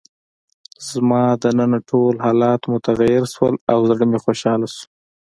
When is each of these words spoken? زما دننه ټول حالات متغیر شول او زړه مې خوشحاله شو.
زما 0.89 1.23
دننه 1.43 1.79
ټول 1.89 2.13
حالات 2.25 2.61
متغیر 2.73 3.23
شول 3.33 3.53
او 3.71 3.79
زړه 3.89 4.05
مې 4.11 4.19
خوشحاله 4.25 4.67
شو. 4.73 4.85